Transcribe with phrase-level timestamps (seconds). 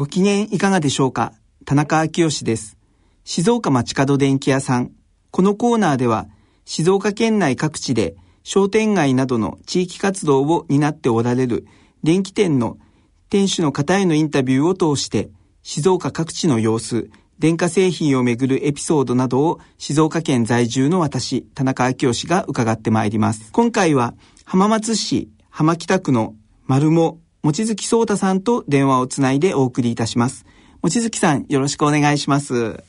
[0.00, 1.34] ご機嫌いかがでしょうか？
[1.66, 2.78] 田中昭義です。
[3.24, 4.92] 静岡町角電気屋さん。
[5.30, 6.26] このコーナーでは、
[6.64, 11.66] 静岡県内各地で商店街などの地域活動を担っておられる
[12.02, 12.78] 電気店の
[13.28, 15.28] 店主の方へのインタビューを通して、
[15.62, 23.52] 静岡各地の様子、電化製品をめぐるエピソードなどを静岡県在住の私、田中昭義が伺ってまいります。
[23.52, 24.14] 今回は
[24.46, 30.44] 浜松市浜北区の丸も望月聡太さんと電話をつないでお送りいたします。
[30.82, 32.54] 望月さん、よろしくお願いします。
[32.54, 32.82] よ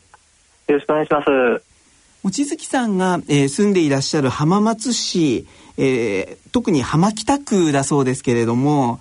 [0.68, 1.64] ろしくお願いします。
[2.24, 9.00] 望月さんが、えー、住んでいらっしゃる浜松市、えー、特に浜北区だそうですけれども、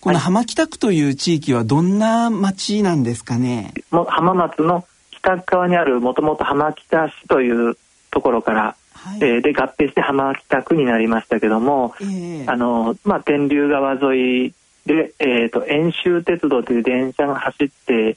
[0.00, 3.74] この浜北区という地域はどんな町なんですかね？
[3.90, 7.76] も浜松の北側にあるもともと浜北市という
[8.10, 14.54] ところから、はい、えー、で合併して浜北区になりましたけども、えー、あのまあ天竜川沿い
[14.86, 18.16] で、えーと、遠州鉄道という電車が走って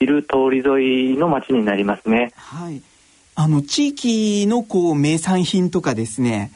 [0.00, 2.32] いる通り沿いの町になりますね。
[2.36, 2.82] はい、
[3.34, 6.50] あの地域のこう名産品とかですね、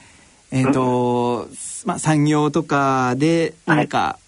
[0.51, 4.19] えーと、うん、まあ、産業とかで何か、は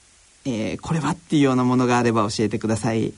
[0.44, 3.12] い、えー、これはっていうようなものがあれば教えてください。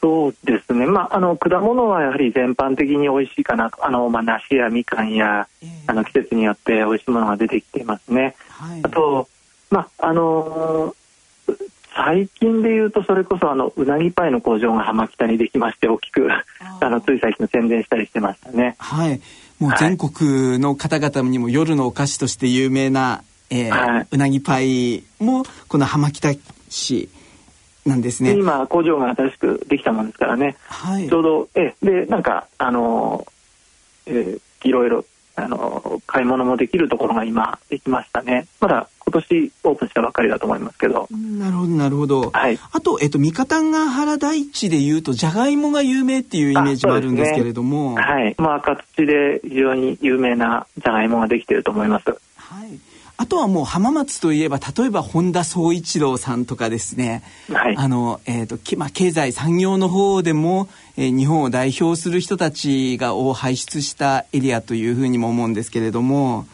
[0.00, 8.34] そうですね、まあ、あの果物はやはり全般的に美味しいかなあの、まあ、梨やみかんや、えー、あの季節によって美味しいものが出てきていますね。
[8.48, 9.28] はい、あと、
[9.70, 10.96] まああの
[11.94, 16.28] 最近で言うとそれこそあのうなぎパイの工場が浜北にできまして大きく
[16.80, 18.76] あのつい最近の宣伝したりしてましたね。
[18.78, 19.20] はい
[19.58, 26.34] もう全国の方々にも夜のお菓子として有名な、えーはい、うなぎパイもこの浜北
[26.68, 27.08] 市
[27.86, 28.32] なんですね。
[28.32, 30.56] 今工場が新しくできたもんですからね。
[30.66, 33.24] はい、ちょうどえでなんかあの、
[34.06, 35.04] えー、いろいろ
[35.36, 38.46] あの買い物もできるところが今できましたね。
[38.60, 41.08] まだ今年オープンしたばかりだと思いますけど。
[41.10, 42.30] なるほどなるほど。
[42.30, 42.58] はい。
[42.72, 47.96] あとえっと三方ヶ原大地でいうとじゃがいもが有名っていうイメージもあるんですけれども。
[47.96, 48.34] ね、はい。
[48.38, 52.10] まあ赤土で非常に有名なじゃがいもができていると思います。
[52.36, 52.78] はい。
[53.22, 66.46] あとはもう浜松といえば例えば本田宗一郎さんとかですね、はい、あの、えーとまあ、経済産業の方でも、えー、日本を代表する人たちがを輩出したエリアというふうにも思うんですけれども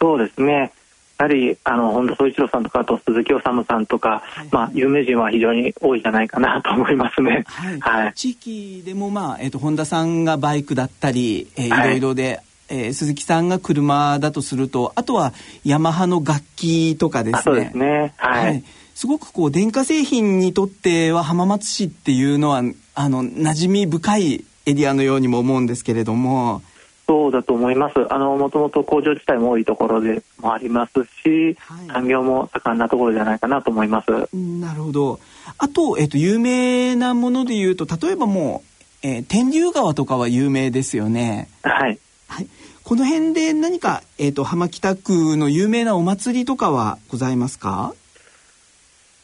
[0.00, 0.72] そうですね
[1.22, 7.44] やはりあの本田宗一郎さんとかあと鈴木治さんとか、はい、まあ、有名人は非常に多いじゃないかなと思いますね。
[7.46, 15.32] はい、はい、地域でも、まあえーと、本田さんがバイクだったり、えー、いろいろで、えー、鈴木さんが車だとするとあとは
[15.64, 17.42] ヤマハの楽器とかですね。
[17.44, 18.64] そうですねはい、はい、
[18.96, 22.64] すごくこう電化製品にとっては浜松市っていうのは
[22.96, 26.62] あの馴染み深いエリアのようにも思うんですけれども。
[27.06, 28.12] そうだと思います。
[28.12, 34.36] あの、もともと工場自体も多いところでもありますし、はい、産業も盛んなところじゃないかなと思います。
[34.36, 35.20] なるほど。
[35.58, 38.62] あと、えっ、と、有名なもので言うと、例えばも
[39.02, 41.48] う、えー、天竜川とかは有名ですよね。
[41.62, 41.98] はい。
[42.28, 42.48] はい。
[42.84, 47.94] この辺で何か、えっ、ー、と、浜北区の有名なお祭りとかはございますか？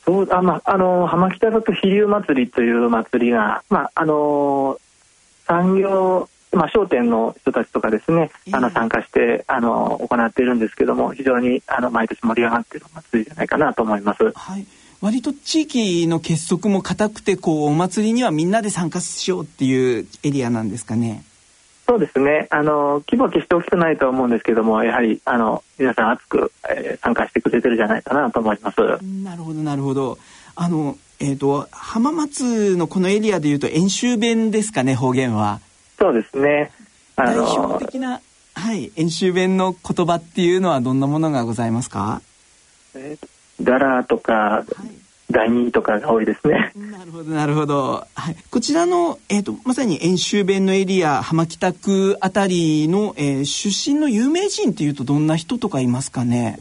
[0.04, 4.80] そうあ、まあ、あの、浜北だと飛龍祭りという祭りが、まあ、あの、
[5.46, 14.32] 産業、まあ、商店の人たちとかですね、あの参加してあの行っているんですけども非常にあの毎年盛り上がっているお祭りじゃないかなと思います。
[14.34, 14.66] はい
[15.00, 21.22] 割と地域の結束も固くてこうお祭りにはみんなで参加しようっていうエリアなんですかね。
[21.86, 22.48] そうですね。
[22.50, 28.80] あの規模は決して大きくないと思うんですけども、やはりあの皆さん熱く、えー、参加してくれてるじゃないかなと思います。
[29.22, 30.18] なるほどなるほど。
[30.56, 35.60] あのえっ、ー、と浜松のこのエリアでいうと演習弁ですかね方言は。
[35.98, 36.70] そうですね。
[37.16, 38.20] あの代表的な
[38.54, 42.22] はい演習弁の言葉っていうのはどんなものがございますか？
[42.94, 44.32] えー、ダラとか。
[44.32, 44.64] はい
[45.30, 46.72] 第二とかが多いですね。
[46.74, 48.06] なるほどなるほど。
[48.14, 48.36] はい。
[48.50, 56.58] こちらのえっ、ー、とまさに演習弁のエリア浜北区あたりの、えー、出身の有名人っていうとどんな人とかいますかね？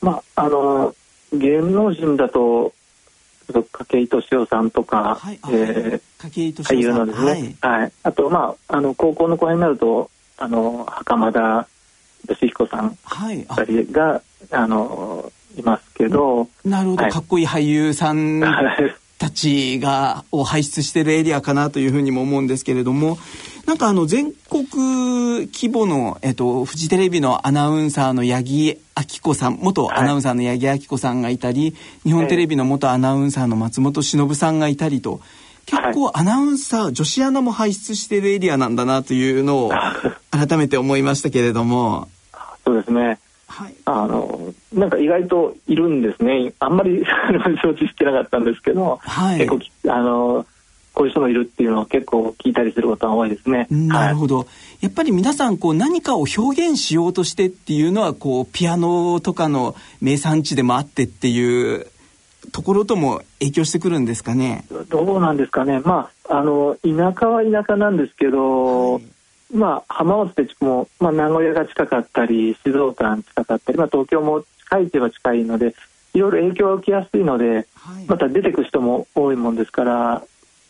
[0.00, 0.94] まああの
[1.34, 2.72] 芸能人だと
[3.52, 11.68] 筧敏夫さんとか、はいえー、俳優のですね、はい、はい、あとまああの高校の後輩になるとあの袴田
[12.28, 13.44] 義彦さん二
[13.84, 14.22] 人が、はい、
[14.52, 16.48] あのいますけど。
[16.64, 18.40] なるほど、はい、かっこいい俳優さん
[19.18, 23.18] たちが、を輩出しているエリアかなというふうにも思うんですけれども、
[23.66, 24.66] なんかあの全国
[25.46, 31.72] 規模の、えっと、フジテレビのアナウンサーの八木亜希子さん、元アナウンサーの八木亜希子さんがいたり、はい、
[32.04, 35.20] 日本テレビの元アナウンサーの松本忍さんがいたりと、
[35.66, 39.72] 結構アナウンサー、はい、女子アナも輩出しているエリアなんだなというのを
[40.30, 42.08] 改めて思いましたけれども。
[42.64, 43.18] そうですね。
[43.46, 46.54] はい、あのなんか意外といるんですね。
[46.58, 47.04] あんまり
[47.62, 49.60] 承知してなかったんですけど、はい、結構
[49.92, 50.46] あの
[50.94, 53.66] こういう人もいるっていうのは結構聞いたりすることは多いですね。
[53.70, 54.38] なるほど。
[54.38, 54.46] はい、
[54.82, 61.86] やっぱり皆さんこう何かを表現しようとしてっていうのはこうピアノとかの名産地でもあってっていう
[62.52, 64.64] ところとも影響してくるんですかね？
[64.88, 65.80] どうなんですかね。
[65.80, 69.02] まああの田舎は田舎なんですけど、はい、
[69.54, 75.74] まあ浜松ってもまあ名古屋が近かったり静岡が近かったり、まあ東京も近いといえば近いので。
[76.14, 80.22] いろいろ影響を受けやすいので、はい、また出てく人も多いもんですから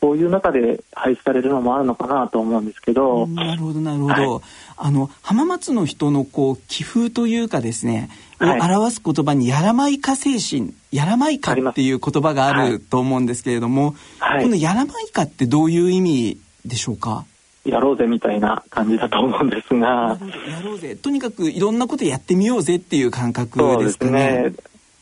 [0.03, 3.29] そういう中で配置されるのもあるのかなと思うんですけど。
[3.29, 4.13] なるほどなるほど。
[4.35, 4.43] はい、
[4.77, 8.11] あの浜松の人のこう気風というかですね、
[8.41, 17.25] を表す言葉にやらまいか精神、やらまいかっていう言葉があると思うんですけれども、はい、このやらまいかってどういう意味でしょうか？
[17.65, 20.19] やろうぜみたいな感じだと思うんですが。
[20.49, 20.97] やろうぜ。
[20.97, 24.51] とにかくいろんなことやってみようぜっていう感覚ですかね。
[24.51, 24.53] ね。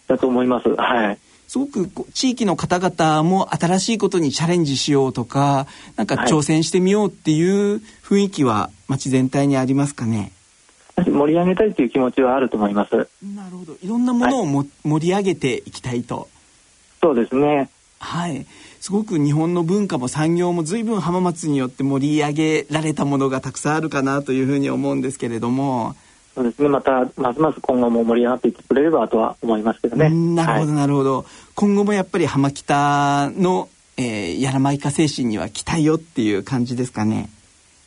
[0.07, 0.69] だと思います。
[0.75, 1.19] はい。
[1.51, 5.67] すごく地域の方々も新しいことにチャレンジしようとか
[5.97, 10.31] なんか挑戦してみようっていう雰囲気は町全体にありますかね？
[10.95, 13.09] 盛り上げたいという気持ちはあると思います。
[13.35, 13.77] なるほど。
[13.83, 16.29] いろんなものをも、はい、盛り上げていきたいと。
[17.01, 17.69] そうですね。
[17.99, 18.47] はい。
[18.79, 25.97] すごく日本の文化も産業も随分浜松によって盛り上げられたものがたくさんあるかなというふうに思うんですけれども
[26.35, 26.69] そうですね。
[26.69, 30.11] またますます今後も盛り上がっていってくれればとは思いますけどね。
[30.11, 31.27] なるほど、なるほど。
[31.55, 37.29] 今後もやっぱり浜北の、えー、やらまいか精神には期待よっていう感じですかね。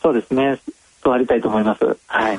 [0.02, 0.60] そうですね。
[1.04, 1.86] そうありたいと思います。
[2.08, 2.38] はい。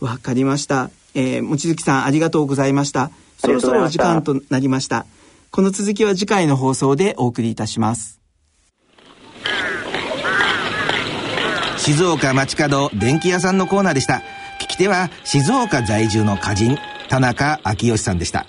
[0.00, 0.90] わ、はい、かりました。
[1.14, 3.10] えー、望月さんありがとうございました。
[3.38, 5.06] そろそろお時間となりました。
[5.50, 8.18] この続きは次回の放送でお送りいたします。
[11.88, 14.20] 静岡町角電気屋さんのコーナーでした
[14.68, 16.76] 聞き手は静岡在住の歌人
[17.08, 18.46] 田中昭義さんでした。